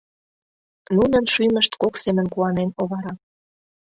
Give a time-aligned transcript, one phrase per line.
[0.95, 3.13] Нунын шӱмышт кок семын куанен овара.